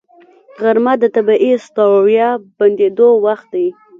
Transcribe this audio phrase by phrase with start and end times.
[0.61, 3.67] غرمه د طبیعي ستړیا بندېدو وخت دی